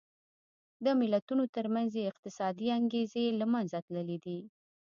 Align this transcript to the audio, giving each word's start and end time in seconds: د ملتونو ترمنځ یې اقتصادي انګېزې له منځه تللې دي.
د 0.85 0.87
ملتونو 0.99 1.43
ترمنځ 1.55 1.91
یې 1.99 2.09
اقتصادي 2.11 2.67
انګېزې 2.77 3.25
له 3.39 3.45
منځه 3.53 3.77
تللې 3.87 4.17
دي. 4.25 4.39